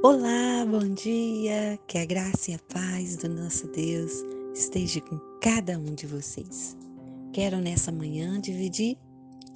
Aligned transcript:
Olá, 0.00 0.64
bom 0.64 0.94
dia! 0.94 1.76
Que 1.88 1.98
a 1.98 2.04
graça 2.04 2.52
e 2.52 2.54
a 2.54 2.58
paz 2.72 3.16
do 3.16 3.28
nosso 3.28 3.66
Deus 3.66 4.12
esteja 4.54 5.00
com 5.00 5.18
cada 5.40 5.76
um 5.76 5.92
de 5.92 6.06
vocês. 6.06 6.76
Quero 7.32 7.56
nessa 7.56 7.90
manhã 7.90 8.40
dividir 8.40 8.96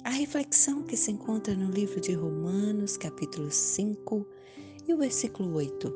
a 0.03 0.09
reflexão 0.09 0.83
que 0.83 0.97
se 0.97 1.11
encontra 1.11 1.55
no 1.55 1.71
livro 1.71 2.01
de 2.01 2.11
Romanos, 2.11 2.97
capítulo 2.97 3.49
5, 3.49 4.27
e 4.85 4.93
o 4.93 4.97
versículo 4.97 5.55
8, 5.55 5.93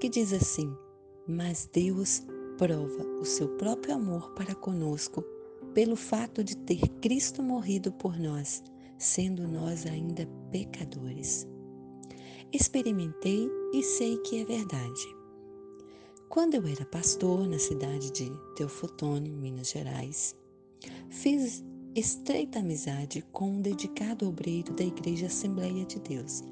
que 0.00 0.08
diz 0.08 0.32
assim: 0.32 0.76
Mas 1.28 1.70
Deus 1.72 2.24
prova 2.58 3.04
o 3.20 3.24
seu 3.24 3.50
próprio 3.50 3.94
amor 3.94 4.32
para 4.32 4.56
conosco 4.56 5.24
pelo 5.74 5.94
fato 5.94 6.42
de 6.42 6.56
ter 6.56 6.88
Cristo 7.00 7.40
morrido 7.40 7.92
por 7.92 8.18
nós, 8.18 8.64
sendo 8.98 9.46
nós 9.46 9.86
ainda 9.86 10.26
pecadores. 10.50 11.46
Experimentei 12.52 13.50
e 13.72 13.82
sei 13.82 14.18
que 14.18 14.40
é 14.40 14.44
verdade. 14.44 15.16
Quando 16.28 16.54
eu 16.54 16.66
era 16.66 16.84
pastor 16.86 17.46
na 17.46 17.58
cidade 17.58 18.10
de 18.12 18.30
Teofotone, 18.54 19.30
Minas 19.30 19.70
Gerais, 19.70 20.36
fiz 21.10 21.64
estreita 21.94 22.60
amizade 22.60 23.22
com 23.32 23.50
um 23.50 23.60
dedicado 23.60 24.28
obreiro 24.28 24.72
da 24.74 24.84
Igreja 24.84 25.26
Assembleia 25.26 25.84
de 25.84 25.98
Deus, 25.98 26.44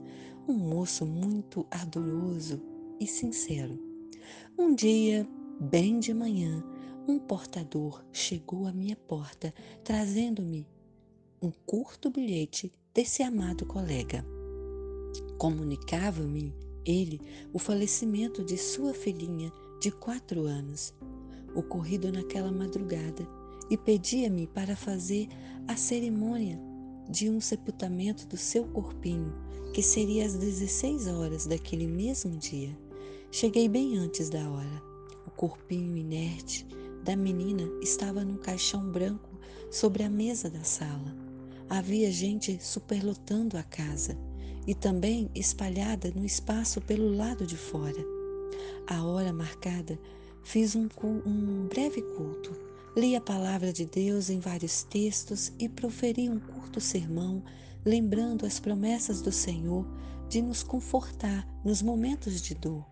um 0.48 0.54
moço 0.54 1.06
muito 1.06 1.64
ardoroso 1.70 2.60
e 2.98 3.06
sincero. 3.06 3.78
Um 4.58 4.74
dia, 4.74 5.26
bem 5.60 6.00
de 6.00 6.12
manhã, 6.12 6.62
um 7.06 7.20
portador 7.20 8.04
chegou 8.12 8.66
à 8.66 8.72
minha 8.72 8.96
porta 8.96 9.54
trazendo-me 9.84 10.66
um 11.40 11.52
curto 11.64 12.10
bilhete 12.10 12.72
desse 12.92 13.22
amado 13.22 13.64
colega. 13.64 14.24
Comunicava-me 15.38 16.54
ele 16.84 17.20
o 17.52 17.58
falecimento 17.58 18.44
de 18.44 18.56
sua 18.56 18.92
filhinha 18.92 19.52
de 19.80 19.90
quatro 19.90 20.42
anos, 20.42 20.94
ocorrido 21.54 22.12
naquela 22.12 22.52
madrugada, 22.52 23.26
e 23.70 23.76
pedia-me 23.76 24.46
para 24.46 24.76
fazer 24.76 25.28
a 25.66 25.76
cerimônia 25.76 26.60
de 27.08 27.30
um 27.30 27.40
sepultamento 27.40 28.26
do 28.26 28.36
seu 28.36 28.64
corpinho, 28.64 29.34
que 29.72 29.82
seria 29.82 30.26
às 30.26 30.34
16 30.34 31.06
horas 31.08 31.46
daquele 31.46 31.86
mesmo 31.86 32.36
dia. 32.36 32.76
Cheguei 33.30 33.68
bem 33.68 33.96
antes 33.96 34.28
da 34.28 34.48
hora. 34.48 34.82
O 35.26 35.30
corpinho 35.30 35.96
inerte 35.96 36.66
da 37.02 37.16
menina 37.16 37.62
estava 37.82 38.24
num 38.24 38.36
caixão 38.36 38.90
branco 38.90 39.38
sobre 39.70 40.02
a 40.02 40.10
mesa 40.10 40.48
da 40.48 40.62
sala. 40.62 41.14
Havia 41.68 42.10
gente 42.12 42.62
superlotando 42.62 43.56
a 43.56 43.62
casa 43.62 44.16
e 44.66 44.74
também 44.74 45.30
espalhada 45.34 46.10
no 46.14 46.24
espaço 46.24 46.80
pelo 46.80 47.14
lado 47.14 47.46
de 47.46 47.56
fora. 47.56 48.04
A 48.86 49.02
hora 49.04 49.32
marcada, 49.32 49.98
fiz 50.42 50.74
um, 50.74 50.88
um 51.26 51.66
breve 51.68 52.02
culto, 52.16 52.52
li 52.96 53.16
a 53.16 53.20
palavra 53.20 53.72
de 53.72 53.84
Deus 53.86 54.30
em 54.30 54.38
vários 54.38 54.82
textos 54.84 55.52
e 55.58 55.68
proferi 55.68 56.28
um 56.28 56.38
curto 56.38 56.80
sermão, 56.80 57.42
lembrando 57.84 58.46
as 58.46 58.60
promessas 58.60 59.20
do 59.20 59.32
Senhor 59.32 59.86
de 60.28 60.40
nos 60.40 60.62
confortar 60.62 61.46
nos 61.64 61.82
momentos 61.82 62.40
de 62.40 62.54
dor, 62.54 62.86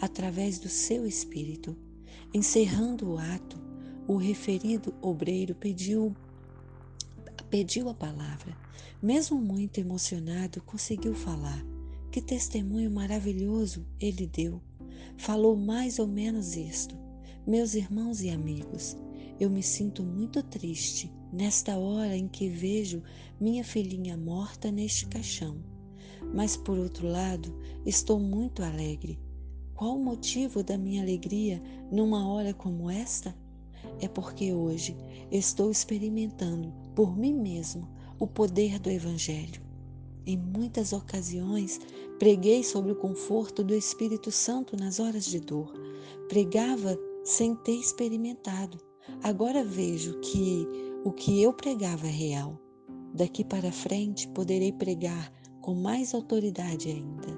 através 0.00 0.58
do 0.58 0.68
seu 0.68 1.06
Espírito. 1.06 1.76
Encerrando 2.32 3.12
o 3.12 3.18
ato, 3.18 3.58
o 4.06 4.16
referido 4.16 4.94
obreiro 5.02 5.54
pediu 5.54 6.14
pediu 7.50 7.88
a 7.88 7.94
palavra. 7.94 8.56
Mesmo 9.02 9.40
muito 9.40 9.78
emocionado, 9.78 10.62
conseguiu 10.62 11.14
falar. 11.14 11.64
Que 12.10 12.20
testemunho 12.20 12.90
maravilhoso 12.90 13.86
ele 14.00 14.26
deu. 14.26 14.60
Falou 15.16 15.56
mais 15.56 15.98
ou 15.98 16.06
menos 16.06 16.56
isto. 16.56 16.96
Meus 17.46 17.74
irmãos 17.74 18.20
e 18.22 18.30
amigos, 18.30 18.96
eu 19.40 19.48
me 19.48 19.62
sinto 19.62 20.02
muito 20.02 20.42
triste 20.42 21.12
nesta 21.32 21.76
hora 21.76 22.16
em 22.16 22.28
que 22.28 22.48
vejo 22.48 23.02
minha 23.40 23.64
filhinha 23.64 24.16
morta 24.16 24.70
neste 24.70 25.06
caixão. 25.06 25.62
Mas 26.34 26.56
por 26.56 26.78
outro 26.78 27.06
lado, 27.06 27.54
estou 27.86 28.18
muito 28.18 28.62
alegre. 28.62 29.18
Qual 29.74 29.96
o 29.96 30.04
motivo 30.04 30.62
da 30.62 30.76
minha 30.76 31.02
alegria 31.02 31.62
numa 31.90 32.28
hora 32.28 32.52
como 32.52 32.90
esta? 32.90 33.34
É 34.00 34.08
porque 34.08 34.52
hoje 34.52 34.96
estou 35.30 35.70
experimentando 35.70 36.72
por 36.98 37.16
mim 37.16 37.32
mesmo 37.32 37.88
o 38.18 38.26
poder 38.26 38.80
do 38.80 38.90
Evangelho. 38.90 39.62
Em 40.26 40.36
muitas 40.36 40.92
ocasiões, 40.92 41.78
preguei 42.18 42.64
sobre 42.64 42.90
o 42.90 42.96
conforto 42.96 43.62
do 43.62 43.72
Espírito 43.72 44.32
Santo 44.32 44.76
nas 44.76 44.98
horas 44.98 45.24
de 45.24 45.38
dor. 45.38 45.72
Pregava 46.28 46.98
sem 47.22 47.54
ter 47.54 47.76
experimentado. 47.76 48.80
Agora 49.22 49.62
vejo 49.62 50.18
que 50.18 50.66
o 51.04 51.12
que 51.12 51.40
eu 51.40 51.52
pregava 51.52 52.08
é 52.08 52.10
real. 52.10 52.60
Daqui 53.14 53.44
para 53.44 53.70
frente 53.70 54.26
poderei 54.30 54.72
pregar 54.72 55.32
com 55.60 55.76
mais 55.76 56.12
autoridade 56.12 56.88
ainda. 56.88 57.32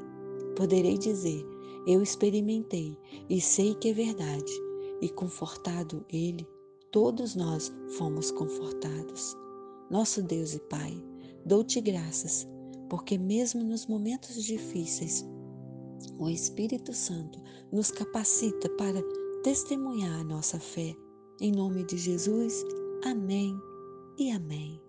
Poderei 0.56 0.96
dizer: 0.96 1.44
Eu 1.86 2.02
experimentei 2.02 2.96
e 3.28 3.42
sei 3.42 3.74
que 3.74 3.90
é 3.90 3.92
verdade 3.92 4.52
e 5.02 5.10
confortado 5.10 6.02
Ele, 6.08 6.48
todos 6.90 7.36
nós 7.36 7.70
fomos 7.98 8.30
confortados. 8.30 9.36
Nosso 9.90 10.22
Deus 10.22 10.54
e 10.54 10.60
Pai, 10.60 10.96
dou-te 11.44 11.80
graças, 11.80 12.46
porque 12.88 13.18
mesmo 13.18 13.64
nos 13.64 13.86
momentos 13.86 14.44
difíceis, 14.44 15.26
o 16.16 16.28
Espírito 16.28 16.92
Santo 16.92 17.40
nos 17.72 17.90
capacita 17.90 18.68
para 18.76 19.02
testemunhar 19.42 20.20
a 20.20 20.24
nossa 20.24 20.60
fé. 20.60 20.94
Em 21.40 21.50
nome 21.50 21.84
de 21.84 21.98
Jesus, 21.98 22.64
amém 23.04 23.58
e 24.16 24.30
amém. 24.30 24.80